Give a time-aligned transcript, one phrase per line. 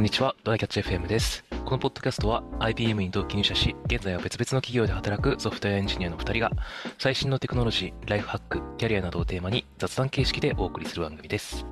[0.00, 1.44] こんにちは、ドライキャッチ FM です。
[1.66, 6.50] このポッドキャストは IBM に同期入社し、現在は別々の企業で働くソフトウェアエンジニアの2人が、
[6.98, 11.66] 最新のテクノロジー、ライフハック、キャリアなどをテーマに雑談形式でお送りする番組です。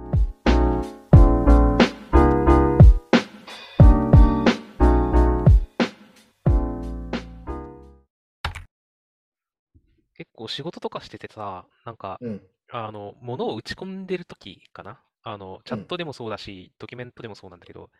[10.18, 12.42] 結構仕事とかしててさ、なんか、うん。
[12.70, 15.00] あの、物を打ち込んでる時かな
[15.32, 17.90] あの、チャットでもそうだし、ドキュメントでもそうなんだけど、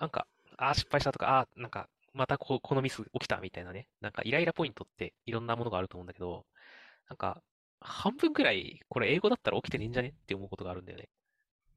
[0.00, 6.46] なんか、ああ、失敗したとか、ああ、なんか、またこう、このミス起きたみたいなね、なんかイライラポイントっていろんなものがあると思うんだけど、
[7.08, 7.42] なんか、
[7.80, 11.08] 半分くらい、これ英語だったら起きてねえんじゃねって思うことがあるんだよね。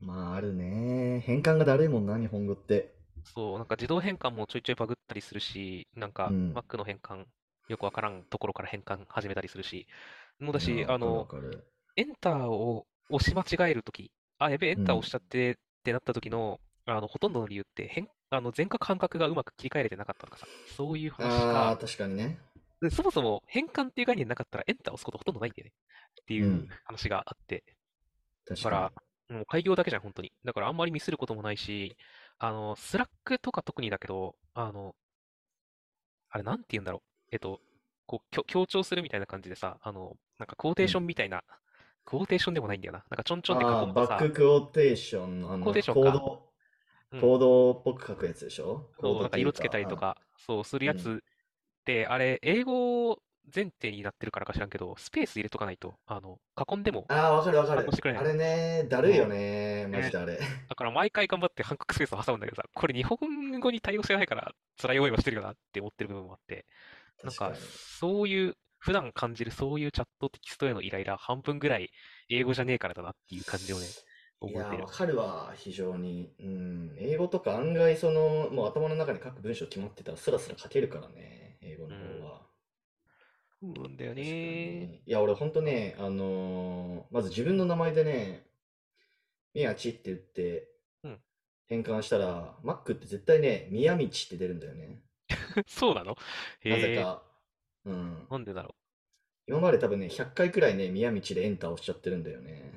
[0.02, 1.22] まあ、あるね。
[1.26, 2.94] 変換がだるいもんな、日本語って。
[3.24, 7.26] そう、なんか自動変換もちょいちょいバグったりするし、なんかうん Mac の変換、
[7.68, 9.88] よくわからんところから変換始めたりするし、
[10.40, 14.12] もうだし、いやあの、わかるわかるエンターを押し間違えるとき、
[14.46, 22.38] あ、やべえ、エンターうん押しちゃってってなった時の、あの、ほとんどの理由って、変、あの、全角半角がうまく切り替えれてなかったとかさ、そういう話ああ、が、確かにね。
[22.82, 25.74] でそもそも変換っていう概念なかったらエンター押すことほとんどないんだよね。
[26.22, 27.64] っていううん話があって、
[28.46, 28.94] 確だからか
[29.30, 30.34] もう改行だけじゃん、本当に。
[30.46, 31.98] だからあんまりミスることもないし、
[32.40, 34.96] あの、 Slack とか特にだけど、あの、
[36.30, 37.02] あれなんて言うんだろう。
[37.32, 37.60] えっと、
[38.06, 41.44] こう、強強調するみたいな感じでさ、あの、なんかクォーテーションみたいな、
[42.06, 43.04] クォーテーションでもないんだよな。
[43.10, 43.72] なんかちょんちょんでに。
[43.72, 46.44] ああ、書くバッククォーテーション、あの、クォーテーションかコード、
[47.12, 48.90] うんコードっぽく書くやつでしょ？
[48.98, 53.20] コそう、なんか色つけたりとか、そう、するやつって、あれ、英語
[53.54, 56.40] 前提になってるからか知らんけど、スペース入れとかないと、あの、
[56.72, 58.14] 囲んでも、ああ、わかるわかる反応してくれ。
[58.14, 60.40] ないあれね、だるいよね、マジであれ。
[60.70, 63.18] だから毎回頑張って半角スペースを挟むんだけどさ、これ日本
[63.60, 66.66] 語に対応してないから辛い思いはしてるよなって思ってる部分もあって、
[67.24, 67.66] なんか確かに。
[68.00, 71.92] そういう、普段感じるそういうチャットテキストへのイライラ半分ぐらい
[72.30, 73.96] 英語じゃねえからだなっていう感じをね、
[74.44, 74.92] いやー、覚えてるわ。
[74.92, 76.36] かるわ、非常に。
[76.40, 76.96] うん。
[77.00, 82.48] 英語とか案外、その、もう頭の中に書く文章決まってたら、スラスラ書けるからね、英語の方は。
[83.60, 84.24] そうなんだよね。
[84.24, 85.04] に。
[85.06, 88.48] いや、俺ほんとね、あのーまず自分の名前でね、
[89.54, 90.68] 宮地って言って
[91.04, 91.22] うん、
[91.66, 95.04] 変換したら、Mac って絶対ね、宮道って出るんだよね。
[95.68, 96.16] そうなの？
[96.66, 97.31] なぜか。
[97.86, 98.28] うん。
[98.30, 98.76] なんでだろ
[99.48, 102.74] 今まで多分ね、100回くらいね、宮道でエンター押しちゃってるんだよね。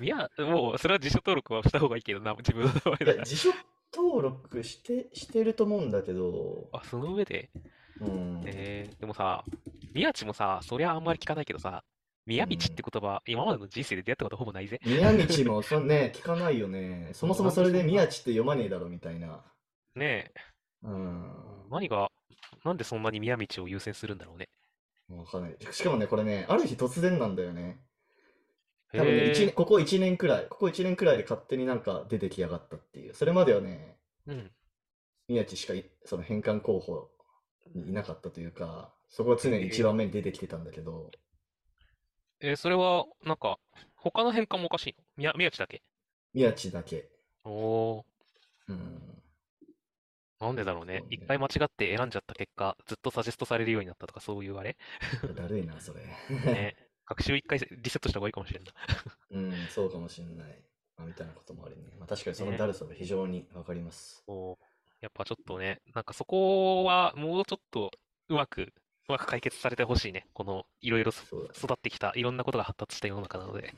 [0.00, 0.04] う。
[0.04, 3.24] いや、もう、それは辞書登録はした方がいいけどな、自分の名前いや、だから。
[3.24, 3.50] 辞書
[3.94, 7.50] 登録して、してると思うんだけど、あ、その上で、
[8.00, 8.42] うん。
[8.46, 9.44] えー、でもさ、
[9.94, 11.84] 宮地もさ、そりゃあんまり聞かないけどさ、
[12.24, 14.80] 宮道って言葉、今までの人生で出会ったことほぼないぜ。
[14.84, 17.10] 宮道もそんね、 聞かないよね。
[17.14, 19.44] そもそもそれで宮地って読まねえだろみたいな。
[19.96, 20.32] ね
[20.82, 21.32] うん。
[21.66, 22.10] え、何が、
[22.64, 24.48] なんでそんなに宮道を優先するんだろうね。
[25.08, 25.56] わかんない。
[25.70, 27.80] しかもね、これね、ある日突然なんだよね。
[28.92, 33.14] 多分ね、へ一ここ1年くらい、ここ1年くらいで勝手になんか出てきやがったっていう。
[33.14, 33.96] それまではね、
[34.26, 34.50] うん。
[35.28, 37.10] 宮地しかいその返還候補
[37.74, 41.10] にいなかったというか、そこが常に一番目に出てきてたんだけど、
[42.40, 43.58] えーそれは、なんか、
[43.94, 45.04] 他の変換もおかしいの？
[45.16, 45.82] 宮、宮地だけ？
[46.34, 47.08] 宮地だけ。
[47.44, 48.04] おー、
[48.68, 49.11] うん。
[50.42, 51.08] なんでだろうねそう。
[51.08, 54.76] ね一回間違って選んじゃった結果、ずっとサジェストされるようになったとか、そういうあれ？
[55.36, 56.00] だるいな、それ。
[56.30, 56.76] ね。
[57.06, 58.72] 学習一回リセットした方がいいかもしれんな。
[59.30, 60.62] うん、そうかもしれない。
[60.96, 61.92] まあ、みたいなこともあるね。
[61.98, 64.22] まあ、確かにそのねだるさは非常にわかります。
[64.26, 64.64] そう。
[65.00, 67.90] やっぱちょっとね、なんかそこはもうちょっと
[68.28, 68.72] うまく、う
[69.08, 70.26] まく解決されてほしいね。
[70.32, 73.74] このいろいろ育ってきた、いろんなことが発達した世の中なので。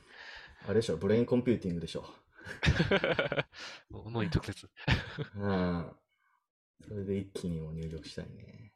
[0.67, 2.05] あれでしょ、ブレインコンピューティングでしょ。
[3.91, 4.69] 脳に直接。
[5.35, 5.97] うん。
[6.89, 8.73] それで一気にもう入力したいね。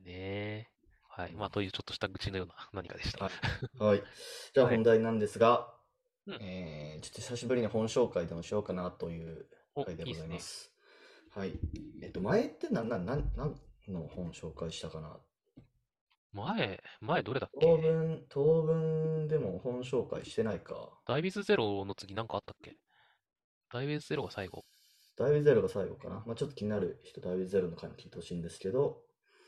[0.00, 0.70] ね。
[1.08, 1.32] はい。
[1.32, 3.24] まあ、というちょっとした愚痴のような 何かでした。
[3.24, 3.34] はい
[3.78, 4.02] はい。
[4.52, 5.72] じゃあはい本題なんですが、
[6.26, 10.72] うんえーちょっと久しぶりに本紹介でもしようかなというお、回でございいいっます。
[11.30, 11.58] はい。
[12.02, 15.20] えっと、前って何な、な、なんの本紹介したかな？
[16.32, 20.98] 前、前どれだっ当け分、当分でも本紹介してないか。
[21.06, 22.76] ダイビズゼロの次なんかあったっけ？
[23.72, 24.64] ダイビズゼロが最後。
[25.16, 26.22] ダイビゼロが最後かな。
[26.26, 29.02] まあ、ちょっと気になる人、ダイビゼロの回も聞いてほしいんですけど、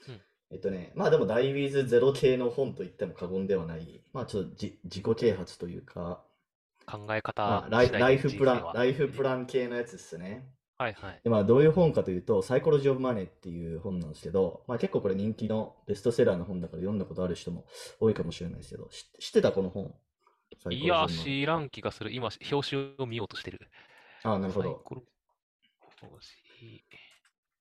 [0.08, 0.20] うん
[0.52, 6.22] えっとね、まあでもダイビズゼロ系の本と言っても過言ではない、まあちょっとじ自己啓発というか、
[6.86, 10.46] 考え方まあ、ライライでフプラン、ライフプラン系のやつですね。
[10.78, 11.20] はいはい。
[11.24, 17.64] でまあどういう本かというと、サイコロジー・オブ・マネーっていう本なんですけど、まあ結構これ人気のベストセラーの本だから読んだことある人も
[17.98, 19.92] 多いかもしれないですけど、知知ってたこの本？
[20.70, 22.12] いや、知らん気がする。
[22.12, 23.68] 今、表紙を見ようとしてる。
[24.22, 24.68] ああ、なるほサ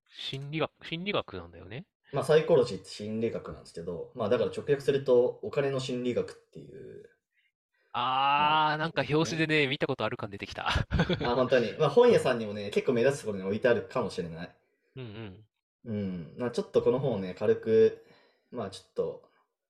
[0.09, 1.85] 心理学、心理学なんだよね。
[2.11, 7.09] まあ、サイコロジーって心理学なんですけど、まあ、だから直訳すると、お金の心理学っていう、
[7.97, 10.67] あー、なんか表紙でね、見たことある感出てきた。
[10.67, 11.73] あ、本当に。
[11.79, 14.55] まあ本屋さんにもね、結構目立つところに置いてあるかもしれない。
[14.97, 15.03] うん
[15.85, 15.93] うん。
[15.93, 16.35] うん。
[16.37, 18.05] まあちょっとこの本をね、軽く、
[18.51, 19.23] まあちょっと、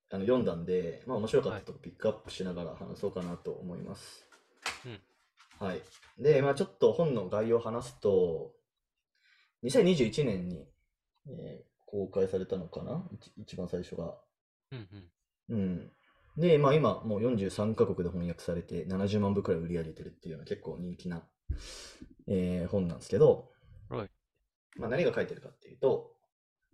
[0.09, 4.25] あの読んだんで、まあ面白かったとこピックアップしながら話そうかなと思います。
[4.87, 4.99] うん
[5.59, 5.81] はい。
[6.21, 8.53] で、まあちょっと本の概要を話すと、
[9.63, 10.67] 2021年に、
[11.27, 13.07] えー公開されたのかな？
[13.13, 14.15] 一一番最初が。
[14.71, 14.87] うん
[15.49, 15.57] うん。
[15.57, 15.91] うん。
[16.35, 21.23] で、まあ今もう43カ国で翻訳されて70万部くらい売り上げてるっていうような結構人気な、
[22.27, 23.49] えー本なんですけど、
[23.87, 24.09] はい
[24.77, 26.11] まあ何が書いてるかっていうと、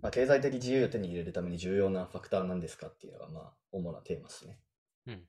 [0.01, 4.59] まあ経済的自由を手に入れるために重要なファクターは何ですかっていうのがまあ主なテーマですね。
[5.05, 5.27] うん。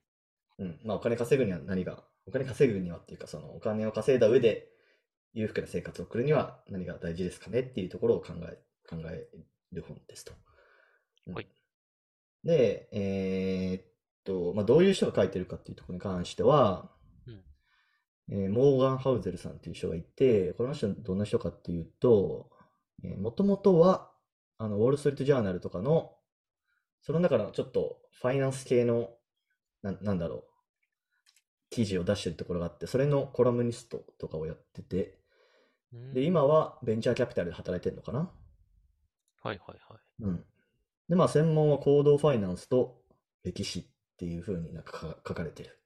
[0.59, 0.79] うん。
[0.85, 4.69] まあお金稼ぐには何が、お金稼ぐにはっていうかそのお金を稼いだ上で
[5.33, 9.27] 裕福な生活を送るには何が大事ですかねっていうところを考え、考え
[9.71, 10.33] る本ですと。
[11.27, 11.33] うん。
[11.33, 11.47] はい。
[12.43, 13.83] で、えーっ
[14.23, 16.91] と、まあ、どういう人が書いてるかっていうところに関しては、
[17.27, 17.43] うん。
[18.29, 22.49] えーモーガン・ハウゼルさんっていう人がいて、この人どんな人かっていうと、
[23.01, 24.11] もともとは、
[24.59, 26.15] あの、ウォール・ストリート・ジャーナルとかの、
[27.01, 29.09] その中のちょっとファイナンス系の、
[29.81, 30.52] ななんだろう、
[31.73, 35.17] 記事を出してるところがあって、それのコラムニストとかをやってて、
[35.91, 38.31] うんで、今はベンチャーキャピタルで働いてるのかな？
[39.41, 40.23] はいはいはい。
[40.23, 40.45] うん。
[41.09, 43.01] で、まあ、専門は行動ファイナンスと
[43.43, 43.85] 歴史っ
[44.17, 45.79] ていう風になんかか書かれてる。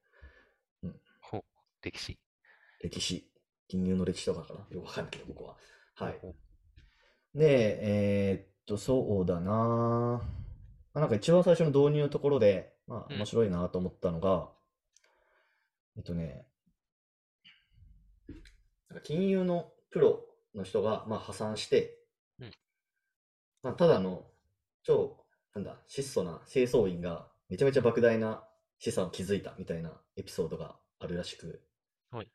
[1.22, 1.44] ほう、
[1.82, 2.20] 歴史。
[2.82, 3.30] 歴史。
[3.68, 4.60] 金融の歴史とかかな？
[4.70, 5.56] よくわかんないけど、僕は。
[5.96, 6.20] はい。
[6.22, 10.22] ほうで、えーっと、そうだなま
[10.94, 14.50] あなんか一番最初の導入のところで、まあ、うん面白いなと思ったのが、
[15.98, 16.46] えっとね、
[18.90, 21.98] なんか金融のプロの人が、まあ、破産して、
[22.40, 22.52] うん。
[23.64, 24.26] まあ、ただの
[24.84, 28.44] 超、なんだ、質素な清掃員がめちゃめちゃ莫大な
[28.80, 31.64] 資産を築いたみたいなエピソードがあるらしく、
[32.12, 32.28] はい。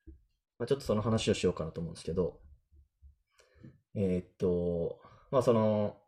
[0.59, 2.41] まあ、ちょっとその話をしようかなと思うんですけど、
[3.95, 5.01] えーっと、
[5.31, 5.99] まあその、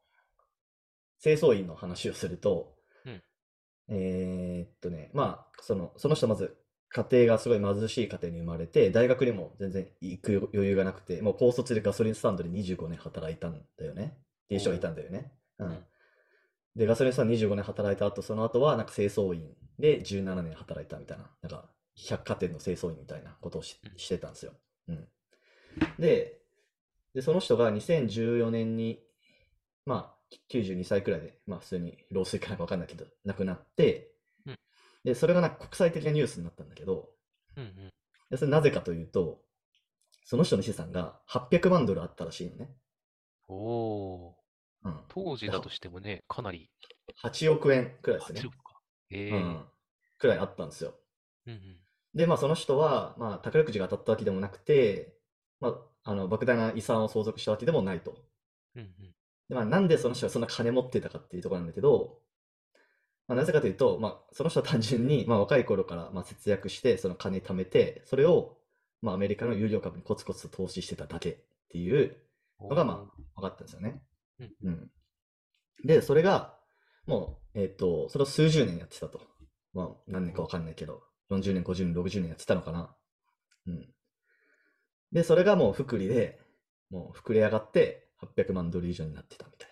[1.22, 2.74] 清掃員の話をすると、
[3.06, 3.22] うん。
[3.88, 6.56] えーっとね、まあ、その、その人まず、
[6.94, 14.17] 家庭がすごい貧しい家庭に生まれて、大学にも全然行く余裕がなくて、もう高卒でガソリンスタンドで25年働いたんだよね。
[14.44, 15.32] っていう人がいたんだよね。
[15.58, 15.85] ううんん。
[16.76, 24.52] で、ガソリンスタンド25年働いた後、その後はなんか清掃員で17年働いたみたいな、なんか百貨店の清掃員みたいなことをしうんしてたんですよ。
[24.87, 25.08] うん。
[25.99, 26.38] で、
[27.12, 29.00] で、その人が2014年に、
[29.85, 34.13] まあ、92歳くらいで、まあ普通に老衰かなんかわかんないけど、亡くなってうん、
[35.04, 37.10] で、それがなんか国際的なニュースになったんだけど、
[37.56, 37.90] うんうん。
[38.30, 39.40] でそれなぜかというと、
[40.24, 42.70] その人の資産が800万ドルあったらしいのね。
[43.48, 44.32] おー、
[44.84, 45.00] うん。
[45.08, 46.70] 当時だとしてもね、かなり、
[47.22, 48.48] 8億円くらいですね8。
[48.48, 48.80] 億か。
[49.10, 49.64] ええうん。
[50.18, 50.94] くらいあったんですよ。
[51.46, 51.76] うんうん。
[52.14, 55.18] で、まあその人は、まあ宝くじが当たったわけでもなくて、
[55.60, 58.16] まあ、あの、莫大な遺産を相続したわけでもないと。
[58.74, 59.14] うんうん。
[59.48, 62.24] で、まあなんでその人がそんな金持ってたかっていうところなんだけど、
[63.26, 68.56] まあなぜかというと、まあその人は単純に、まあ若い頃からまあ節約して、その金貯めて、それを、
[69.00, 71.37] まあアメリカの有料株にコツコツと投資してただけっ
[71.71, 72.17] ていう
[72.61, 73.06] のがま
[73.37, 74.03] あ分かったんですよね。
[74.41, 74.91] うんうん。
[75.85, 76.59] で、それが、
[77.07, 79.21] もう、えっと、それを数十年やってたと。
[79.73, 82.95] まあ何年か分かんないけど、40年、50年、60年やってたのかな。
[83.66, 83.88] うん。
[85.12, 86.40] で、それがもう福利で、
[86.90, 89.69] もう膨れ上がって800万ドル以上になってたみたい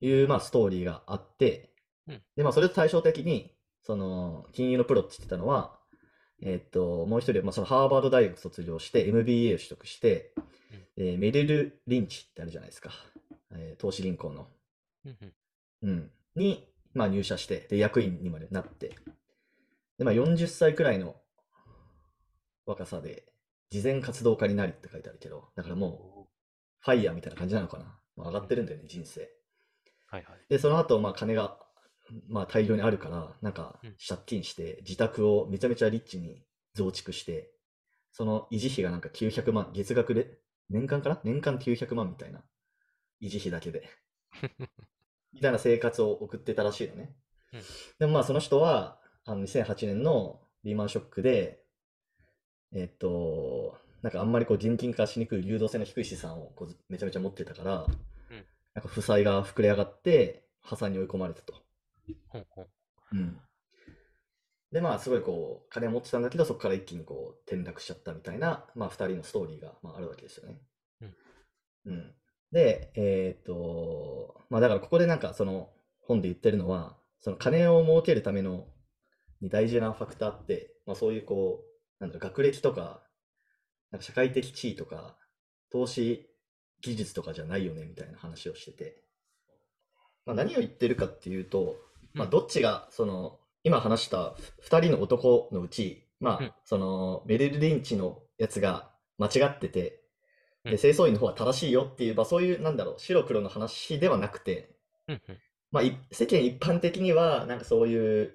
[0.00, 0.08] な。
[0.08, 1.70] いう、まあストーリーがあって
[2.08, 5.78] うん、で、まあそれと対照的に、その、金融のプロって言ってたのは、
[6.40, 10.32] えっと、もう一人、まあそのハーバード大学卒業して MBA を取得して、
[10.96, 12.90] えーメリル・リンチってあるじゃないですか。
[13.52, 14.48] えー投資銀行の。
[15.04, 15.18] うん
[15.82, 15.90] うん。
[15.90, 16.10] うん。
[16.36, 18.96] に、まあ入社して、で、役員にまでなって、
[19.98, 21.16] で、まあ40歳くらいの
[22.66, 23.24] 若さで、
[23.70, 26.28] 慈善活動家になりって書いてあるけど、だからもう、
[26.80, 27.84] ファイヤーみたいな感じなのかな。
[28.16, 29.28] まあ上がってるんだよね、人生。
[30.06, 30.38] はいはい。
[30.48, 31.58] で、その後、まあ金が、
[32.28, 36.42] まあ大量にあるから、なんかうん借金して、自宅をめちゃめちゃリッチに
[36.74, 37.50] 増築して、
[38.12, 40.38] その維持費がなんか900万、月額で、
[40.70, 41.20] 年間かな？
[41.24, 42.42] 年間900万みたいな。
[43.20, 43.88] 維持費だけで。
[45.32, 47.14] みたいな生活を送ってたらしいのね。
[47.52, 47.60] うん
[47.98, 51.64] でもまあその人は、あの2008年のリーマンショックで、
[52.72, 61.54] えっと、なんかあんまりこう現金化しにくい流動性の低い資産をこうめちゃめちゃ持ってたから、うんなんか負債が膨れ上がって破産に追い込まれたと。
[62.28, 62.66] ほんほん。
[63.12, 63.40] うん。
[64.72, 70.60] で、まあすごいこう金持ってたんだけど、そこから一気にこう転落しちゃったみたいな、まあ二人のストーリーが、まあ、あるわけですよね。
[71.00, 71.14] うん。
[71.86, 72.14] うん。
[72.52, 78.66] で、えーっと、まあだからここでなんかその本で言ってるのは、その金を儲けるための
[79.40, 83.02] に大事なファクターって、まあそういうこう、なんだろう、学歴とか、
[83.90, 85.16] なんか社会的地位とか、
[85.70, 86.26] 投資
[86.82, 89.02] 技術とかじゃないよねみたいな話をしてて、
[90.26, 91.76] まあ、何を言ってるかっていうと、
[92.14, 92.30] まあ、うん。
[92.30, 94.34] どっちがその今話した
[94.68, 96.46] 2人の男のうち、まうん。
[96.46, 100.00] あ、そのメリル・リンチのやつが間違ってて、
[100.64, 100.72] うん。
[100.72, 104.76] で清掃員の方は正しいよっていう、まあ、そういうなんだろう白黒の話ではなくて。
[105.70, 108.34] まあ、い世間一般的にはなんかそういう、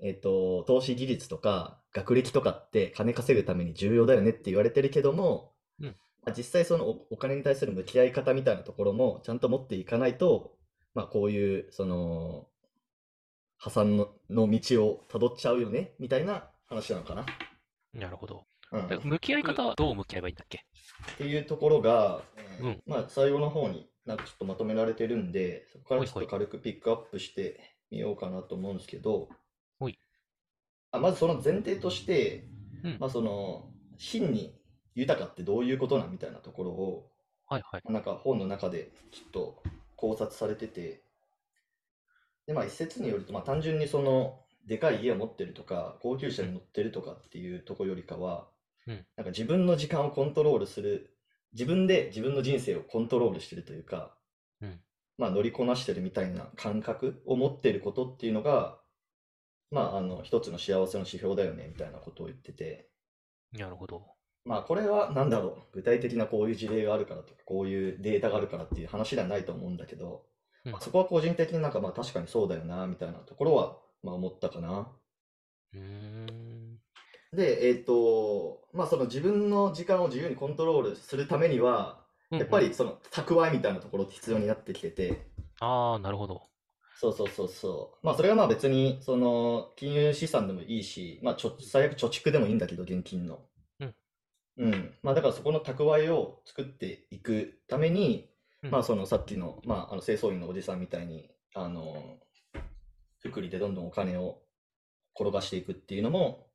[0.00, 5.86] えっと、投資技術とか学歴とかって金稼ぐために重要だよねって言われてるけども、うん。
[6.24, 10.52] まあ、実際そのおお金に対する向き合い方みたいなところもちゃんと持っていかないと、
[10.94, 12.46] まあ、こういうその
[13.58, 17.26] 破産のの道をたどっちゃうよねみたいな話なのかな。
[17.92, 18.44] なるほど。
[18.72, 20.64] うん、向き合い方はどう向き合えばいいんだっけ？
[21.18, 27.60] ていうところが、えーうんまあ、最後の方になんかちょっとまとめられてるんでそこからちょっと軽くピックアップして
[27.90, 29.28] みようかなと思うんですけど、
[29.78, 29.98] ほい
[30.90, 32.48] あまずその前提として、
[32.82, 34.58] うんまあ、その真に
[34.94, 37.10] 豊かってどういうことなんみたいなところを
[37.46, 37.82] はいはい。
[37.92, 39.62] なんか本の中でちょっと
[39.94, 41.02] 考察されてて
[42.46, 48.48] で、まあ、一説によると、まあ、単純にそのでかい家を持ってるとか高級車に乗ってるとかっていうところよりかは、
[48.86, 51.10] うんなんか自分の時間をコントロールする
[51.52, 54.14] 自分で自分の人生をコントロールしてるというか、
[54.60, 54.80] うん
[55.18, 58.78] まあ、乗りこなしてるみたいな感覚を持ってることっていうのが、
[59.70, 62.88] まあ、あの一つの幸せの指標だよねみたいなことを言ってて。
[63.52, 64.04] なるほど。
[64.44, 70.24] まあこれはなんだろう具体的なこういう事例があるからとかこういうデータがあるからっていう話ではないと思うんだけど、
[70.66, 74.88] うんまあそこは個人的になんかまあ確かにそうだよなみたいなところはまあ思ったかな。
[75.72, 76.78] うーん。
[77.32, 85.22] で、えっと、まあその自分の時間を自由にコントロールするためには、うんやっぱりその蓄えみたいなところって必要になってきてて、
[85.60, 86.42] ああ、なるほど。
[86.96, 88.06] そうそうそうそう。
[88.06, 93.38] まあそれはまあ別にその金融資産でもいいし、まあちょ最悪貯蓄でもいいんだけど、現金の。
[93.80, 93.94] うん。
[94.58, 94.94] うん。
[95.02, 98.35] まあだからそこの蓄えを作っていくために、うん
[98.70, 102.18] まあそのさっきの、まああの清掃員のおじさんみたいに、あの、
[103.20, 104.42] 福利でどんどんお金を
[105.18, 106.46] 転がしていくっていうのも、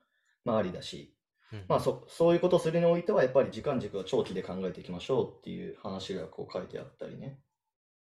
[0.45, 1.13] まあありだし、
[1.53, 7.39] うんまあそ、そういうことをするにおいてはやっぱり時間軸は長期で考えていきましょうっていう話がこう書いてあったりね。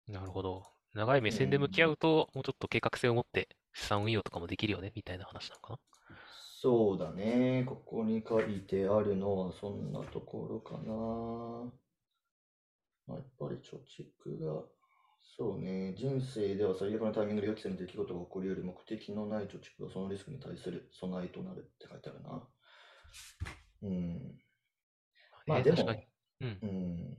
[0.09, 0.65] なるほど。
[0.95, 5.79] 長い目線で向き合うと、もうちょっと計画性を持って資産運用とかもできるよね、みたいな話なのかな？
[6.59, 7.65] そうだね。
[7.67, 11.71] ここに書いてあるのはそんなところかな。
[13.07, 14.63] まあ、やっぱり貯蓄が、
[15.37, 15.95] そうね。
[15.95, 22.43] 人生では最悪のタイミングで予期せぬ出来事が起こり得る目的のない貯蓄はそのリスクに対する備えとなるって書いてあるな。
[23.83, 24.39] うん。
[25.47, 26.07] まあでもね確かに。
[26.41, 26.59] うん。
[26.63, 27.19] うん。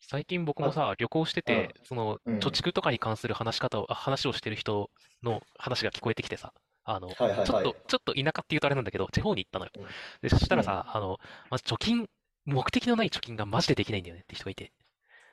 [0.00, 4.90] 最近僕もさ、旅行してて、その、うん貯蓄とかに関する話し方を、あ話をしてる人
[5.22, 6.52] の話が聞こえてきてさ、
[6.84, 9.84] あの、はいはいはいちょっと、ちょっと田舎っていうとあれなんだけど、地方に行ったのようん。
[10.20, 11.18] で、そしたらさ、あの、
[11.50, 12.06] まず貯金、
[12.46, 14.72] 目的のない貯金がマジでできないんだよねって人がいて、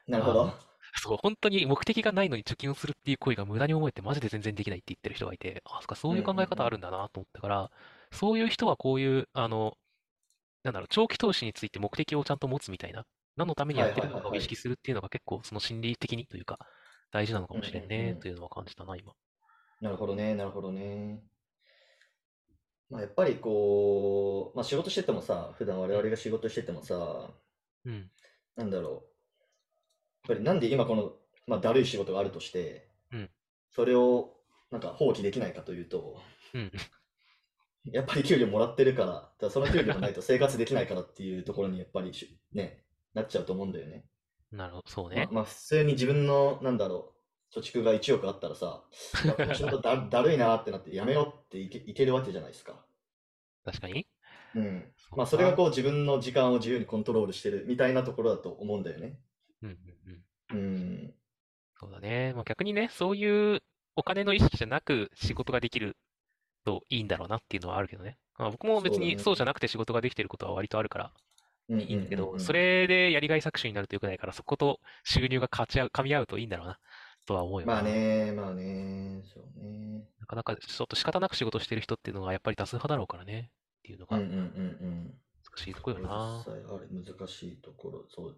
[0.08, 0.72] なるほど。
[0.96, 7.72] そう、本当に目的がないのに貯金をするっていう行為が無駄に思えてマジで全然できないって言ってる人がいて、あ、そっか、そういう考え方あるんだなと思ったから、
[8.12, 9.78] そういう人はこういう、あの、
[10.64, 13.06] なんだろう、長期投資について目的をちゃんと持つみたいな、
[13.38, 16.60] 何のためにやってるのかを意識するっていうのが結構その心理的にというか、
[17.12, 19.14] 大事なのかもしれんうんうんうんねというのは感じたな、今。
[19.82, 21.24] なるほどね、なるほどね。
[22.92, 27.30] まあ、やっぱりこう、まあ、仕事しててもさ、普段我々が仕事しててもさ、
[27.86, 28.12] うん。
[28.58, 28.92] なんだろう。
[28.92, 29.02] やっ
[30.28, 31.14] ぱりなんで今この、
[31.48, 33.30] まあ、だるい仕事があるとして、うん
[33.74, 34.34] それを
[34.70, 36.20] なんか放棄できないかというと、
[36.54, 36.72] うん。
[37.92, 42.84] やっぱり給料もらってるから、だその給料がないと生活できないからっていうところにやっぱりしね、
[43.14, 44.06] なっちゃうと思うんだよね。
[44.52, 45.30] なるほど、そうまあね。
[45.32, 47.14] まあ普通に自分の、なんだろ
[47.56, 48.84] う、貯蓄が1億あったらさ、
[49.26, 52.81] いやこの仕事だだるいなってなってやめようっていけいけるわけじゃないですか。
[53.66, 54.08] 確かに？
[54.56, 54.94] うん。
[54.98, 59.20] そうまあそれがかこう自分の時間を自由にコントロールしてるみたいなところだと思うんだよね。
[59.62, 59.76] うんうん
[60.08, 60.24] うん。
[60.50, 61.14] うん。
[61.80, 62.34] そうだね。
[62.34, 63.62] まあ、逆にね、そういう
[63.96, 65.98] お金の意識じゃなく仕事ができる
[66.66, 68.18] といいんだろうなっていうのはあるけどね。
[68.38, 71.14] まあ、僕も別にそうじゃなくて仕事ができてることは割とあるから
[71.70, 76.80] うんいいんだけど、それでやりがい搾取になると良くないから、そこと収入が勝ち合う、噛み合うといいんだろうな、
[77.26, 77.74] とは思うよな。
[77.74, 80.04] まあね、まあね、そうね。
[80.20, 83.52] なかなかちょっと仕方なく仕事してる人っていうのがやっぱり多数派だろうからね。
[83.80, 85.14] っていうのがうんうんうんうん。
[85.44, 86.44] 難しいところよな。
[86.46, 88.38] 実際あれ難しいところ、そう。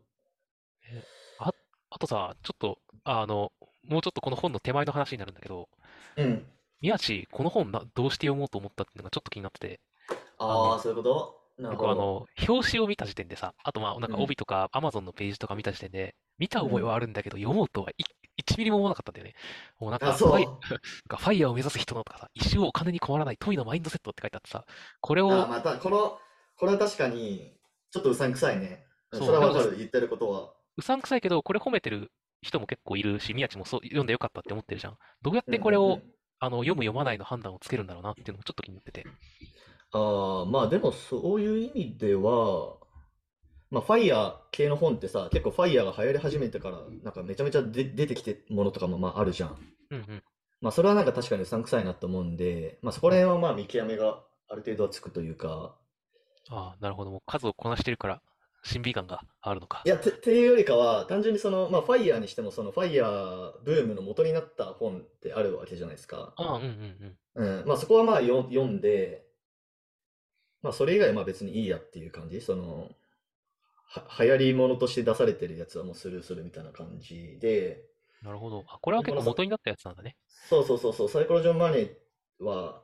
[1.90, 3.52] あとさ、ちょっと、あの、
[3.88, 5.70] もうちょっとこの本の手前の話になるんだけど、
[6.18, 6.46] うん。
[6.82, 9.80] 宮地、この本な、どうして読もうと思ったっていうのがちょっと気になってて、
[10.40, 11.40] ああ、そういうこと？
[11.62, 18.04] なるほあの、表紙を見た時点でさ、あとまあなんかうん帯とか Amazon のページとか見た時点で、見た覚えはあるんだけど、読もうとはい
[18.38, 19.36] 1ミリも思わなかったんだよね。
[19.80, 20.46] もうなんあ、か、ファイ、
[21.10, 24.66] ファイヤーを目指す人のとかさ、一生お金に困らない富のマインドセットって書いてあってさ、
[25.02, 25.26] これう。
[25.32, 26.20] あ、を、また、この、
[26.58, 27.58] これは確かに、
[27.92, 28.86] ちょっとうさんくさいね。
[29.12, 30.56] うんそれはわかる、言ってることは。
[30.78, 32.12] うさんくさいけど、これ褒めてる
[32.42, 34.98] 人も結構いるし、宮地もそう読んでよかったって思ってるじゃん。
[35.22, 36.14] どうやってこれを、んうん。
[36.40, 39.08] あの、読む読まないの判断をつけるんだろうなっていうのもちょっと気になってて。
[39.92, 42.78] ああ、まあでもそういう意味では、
[43.74, 49.58] まあファイヤー系の本ってさ、結構ファイヤーが流行り始めてから、なんかめちゃめちゃで出てきてるものとかもまああるじゃん。
[49.90, 50.24] うんうん。
[50.62, 55.76] まあそれはなんか確かにうさんくさいなと思うんで、まあそこら辺はまあ見極めがある程度はつくというか、
[56.50, 57.10] ああ、なるほど。
[57.10, 58.22] もう数をこなしてるから、
[58.64, 59.90] 審美眼があるのかい。
[59.90, 66.34] や、て、っていうよりかは、単純にその、まあファイヤーにしてもそのファイヤーブームの元になった本ってあるわけじゃないですか。
[66.38, 67.60] ああ、うんうんうん。
[67.60, 69.26] うん、まあそこはまあよ読んで、
[70.62, 72.40] まあそれ以外はまあ別にいいやっていう感じ？
[72.40, 72.90] その、
[74.02, 77.86] は、流行り物として出されてるやつはもうスルーするみたいな感じで、
[78.24, 78.64] なるほど。
[78.68, 80.18] あ、これは結構元になったやつなんだね。
[80.50, 81.96] そうそうそうそう、サイコロジョンマネー
[82.44, 82.84] は、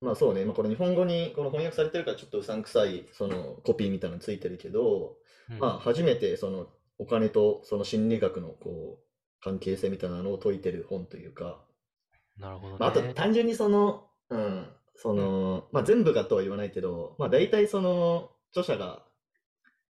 [0.00, 5.58] まあそうね、まあこれ日本語にこの翻訳されてるからちょっとうさんくさいそのコピーみたいなのついてるけど、うん。
[5.60, 9.04] まあ初めてそのお金とその心理学のこう
[9.42, 11.64] 関係性みたいなのを解いてる本というか、
[12.38, 13.14] なるほどまああとね。
[13.14, 15.32] 単純にその、うん、そうん。
[15.52, 19.05] の、まあ全部がとは言わないけど、まあ大体その著者が、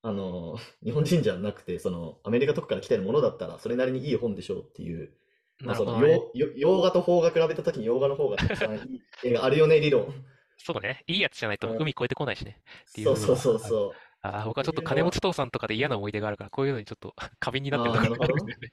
[0.07, 5.13] あの、 日本人じゃなくて、そのアメリカとかから来てるものだったらそれなりにいい本でしょうっていう、
[5.61, 6.07] まなあその。
[6.07, 10.25] 洋、洋洋画と邦画比べたときに洋画の方がたくさんいい映画あるよね理論。
[10.59, 11.03] そうだね。
[11.09, 12.63] いいやつじゃないとうん海越えてこないしね。
[12.97, 13.17] うそう。
[13.17, 13.93] そうそうそう。
[14.23, 18.35] ああ、僕はっちょっと金持ち父さんとかで嫌な思い出があるから、こういうのにちょっと 過敏になってるところなるほど。
[18.35, 18.73] があるんだよね。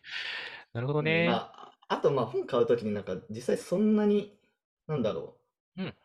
[0.74, 1.28] なるほどうん、ね。
[1.28, 4.38] まあ、あとまあ本買うときになんか実際そんなに、
[4.86, 5.38] なんだろ
[5.78, 5.96] う、うん。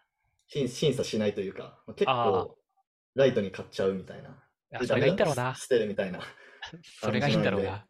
[0.47, 2.59] 審、審査しないというか、まあ結構
[3.15, 4.43] ライトに買っちゃうみたいな。
[4.87, 5.55] それがいいんだろうな。
[5.55, 6.21] 捨てるみたいな
[7.01, 7.87] それがいいんだろうな。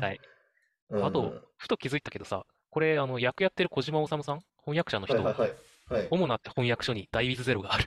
[0.00, 0.20] はい。
[0.90, 1.40] うあと、ん。
[1.58, 4.20] ふと気づいたけどさ、これ、あの、役やってる小島治さん、
[4.64, 5.56] 翻訳者の人、はいはいはい。
[5.88, 6.08] はい。
[6.10, 7.84] 主な翻訳書にダイビズゼロがある。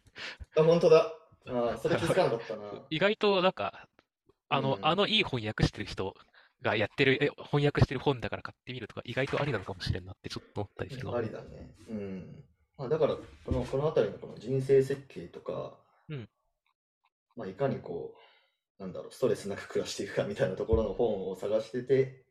[0.57, 1.13] あ、本当だ。
[1.47, 2.63] ああ、それ気づかなかったな。
[2.89, 3.87] 意外と、なんか、
[4.51, 4.97] うあの、あん。
[4.97, 6.15] のいい翻訳してる人
[6.61, 11.21] がやってる、え、翻訳してる本だから買ってみるとか、意外とありなのかもしれんなってちょっと思ったりするあな。
[11.21, 11.75] りだね。
[11.89, 12.43] うん。
[12.77, 15.77] まあ、だから、この、この辺りのこの人生設計とか、
[16.09, 16.29] うん。
[17.35, 18.15] まあ、いかにこ
[18.79, 22.25] う、なんだろう、ストレスなく暮らしていくかみたいなところの本を探してて、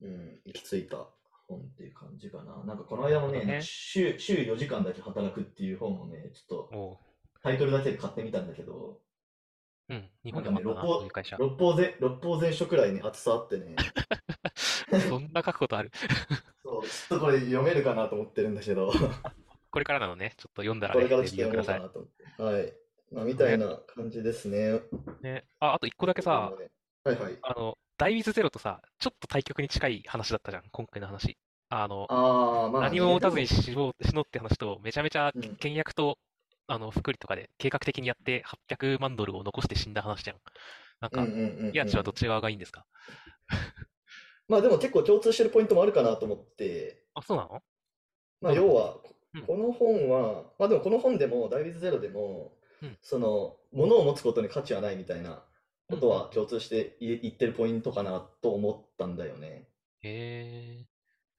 [0.00, 1.08] うん、行き着いた
[1.48, 2.62] 本っていう感じかな。
[2.64, 3.60] なんかこの間もね、ね。
[3.62, 7.00] 週、週4時間だけ働くっていう本をね、ちょっと。
[7.42, 9.00] タイトルだけで買ってみたんだけど、
[9.88, 10.04] うん。
[10.24, 11.36] 日本でも六法、そういう会社。
[11.38, 13.76] 六法全、六法全書くらいに厚さあってね、
[15.08, 15.90] そんな書くことある？
[16.62, 18.92] そう、ちょっとこれ読めるかなと思ってるんだけど、
[19.70, 20.34] これからなのね。
[20.36, 21.36] ちょっと読んだらこれからちょっと。
[21.36, 22.42] 読もうかなと思って。
[22.42, 22.74] はい。
[23.12, 24.80] まあ、みたいね、な感じですね。
[25.20, 25.44] ね。
[25.60, 26.52] あ、あと一個だけさ。
[27.04, 27.38] はいはい。
[27.42, 31.38] あの、ダイビズゼロとさ、ちょっと対極に近い話だったじゃん、今回の話。
[31.70, 35.58] あの、ああ、まあね、何も持たずに死のう、死のうって話と、めちゃめちゃうん。
[35.60, 36.18] 倹約と、
[36.68, 40.38] あの、福利とかで計画的にやって800万ドルを残して死んだ話じゃん。
[41.00, 42.04] なんか、うんうんうん宮地はうん。
[42.04, 42.86] どっち側がいいんですか？
[44.48, 47.62] まあでも結構共通してるポイントもあるかなと思って、あ、そうなの？
[48.40, 49.42] まあ要は、こうん。
[49.46, 52.57] この本は、まあでもこの本でも、ダイビズゼロでも、うん。
[53.02, 55.44] その、物を持つことに価値はないみたいな
[55.90, 56.08] うこと。
[56.08, 59.68] は共通して言言ってるポイントかなと思ったんだよね。
[60.00, 60.78] へえ。
[60.78, 60.86] やっ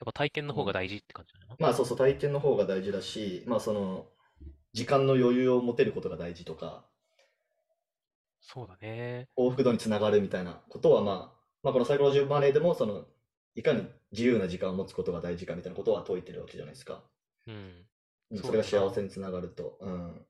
[0.05, 0.59] ぱ体験のうん。
[0.59, 1.57] 方が大事って感じなの？
[1.59, 4.07] まあそうそう、体験の方が大事だし、まあその、
[4.73, 6.89] 時間の余裕を持てることが大事とか、
[8.41, 9.29] そうだね。
[9.35, 13.05] 幸福度につながるみたいなことは、まあ、まあこのサイコロジーマネーでも、その、
[13.55, 17.03] いかに自由な時間を持つことが大事かみたいなことは説いてるわけじゃないですか。
[17.47, 17.89] うん。
[18.31, 18.63] うん、それが。
[18.63, 19.77] 幸せにつながると。
[19.81, 20.25] うん。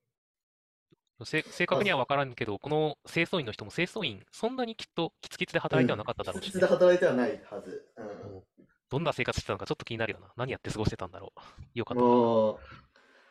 [1.26, 5.84] せ、正まあ、確には分からんけど、この清掃員の人も清掃員、そんなにきっとキツキツでうん。
[5.84, 6.48] 働いてはなかっただろうしね。
[6.48, 7.86] キツキツで働いてはないはず。
[7.98, 8.44] うん。
[8.90, 10.28] どんな生活してたのかちょっと気になるよな。
[10.36, 11.40] 何やって過ごしてたんだろう。
[11.78, 12.06] よかとか。
[12.06, 12.60] もう、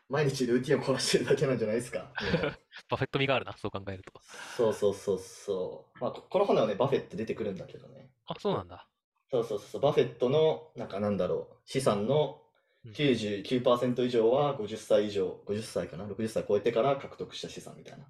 [0.09, 2.13] 毎日ルーティンをこなしてるだけなんじゃないですか。
[2.89, 4.13] バフェット味があるな、そう考えると。
[4.57, 5.99] そうそうそうそう。
[6.01, 8.11] まあ、ここの本ではね、バフェット出てくるんだけどね。
[8.27, 8.89] あ、そうなんだ。
[9.31, 9.81] そうそうそう。
[9.81, 12.48] バフェットの、なんかなんだろう、資産のうん。
[12.93, 18.07] 99%以上は50歳以上、50歳かな ?60 歳超えてから獲得した資産みたいな。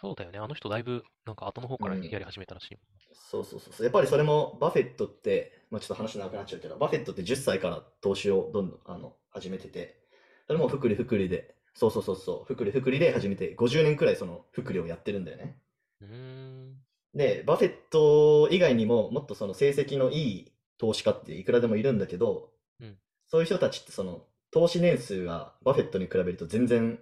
[0.00, 0.38] そうだよね。
[0.38, 2.18] あの人だいぶ、なんか後の方うからやん。
[2.18, 2.78] り始めたらしい
[3.12, 3.84] そうそうそうそう。
[3.84, 10.00] やっぱりそれもバフェットって、まあちょっと話長くなっちゃうけど、バフェットって10歳から投資をどんどんあの始めてて、
[10.46, 15.58] それも複利複利で、そうそうそうそう、複利複利で始めて、50年くらいその複利をやってるんだよね。
[16.00, 16.84] うーん。
[17.14, 22.98] で、バフェット以外にももっとその成績のいい投資家っていくらでもいるんだけど、うん。
[23.30, 26.98] そういう人たちってその投資年数がバフェットに比べると全然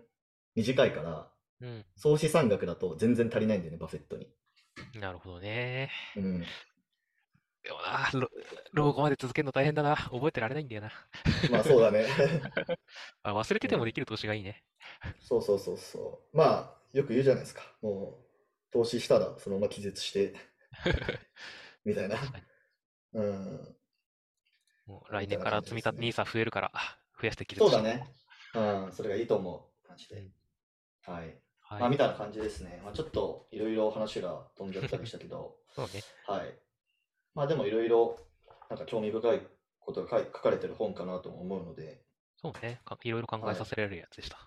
[0.55, 1.29] 短いから、
[1.61, 1.85] うん。
[1.97, 4.29] 総資産額だと全然足りないんだよね、バフェットに。
[5.01, 5.91] なるほどね。
[6.17, 6.41] うん。
[6.41, 6.47] で
[7.73, 8.29] もな、老
[8.73, 9.97] 老後まで続けるの大変だな。
[9.97, 10.93] 覚えてられないんだよな。
[11.51, 12.07] まあそうだね。
[13.23, 14.64] あ、忘れててうんもできる投資がいいね。
[15.21, 16.37] そうそうそうそう。
[16.37, 17.62] まあ、よく言うじゃないですか。
[17.81, 20.35] もう、投資したらそのまま気絶して、
[21.85, 22.17] みたいな。
[23.14, 23.77] うん。
[24.88, 26.72] もう来年から積み立てみ NISA 増えるから、
[27.20, 28.03] 増やして気そうだね。
[28.55, 29.88] うん、それがいいと思う。
[29.88, 31.12] マジでうん。
[31.14, 31.37] はい。
[31.61, 31.81] はい。
[31.81, 32.81] まあ、みたいな感じですね。
[32.83, 36.03] まあ、ちょっといろいろ話が飛んじゃったりしたけど、 そうね。
[36.27, 36.59] はい。
[37.35, 38.18] まあでもいろいろ、
[38.70, 39.46] なんか興味深い
[39.79, 42.03] ことが書かれてる本かなとも思うので、
[42.40, 42.81] そうね。
[42.85, 44.38] かいろいろ考えさせられるやつでした。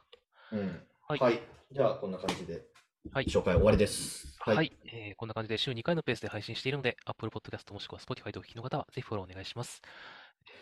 [0.51, 0.87] うん。
[1.07, 1.39] はいはい。
[1.71, 2.65] じゃあ、こんな感じで、
[3.11, 3.25] はい。
[3.25, 4.37] 紹介終わりです。
[4.39, 9.81] はい、えーこんな感じで週2回のペースで配信しているので、Apple Podcast もしくは Spotify でお聞きの方は、ぜひフォローお願いします。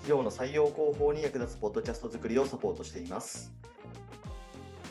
[0.00, 3.52] 企業の採用広報に役立つポッドキャスト作りをサポートしています。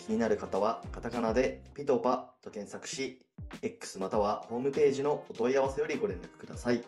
[0.05, 3.19] 気になる方はカタカナでピトパと検索し、
[3.63, 6.83] X またはホームページのお問い合わせよりご連絡ください。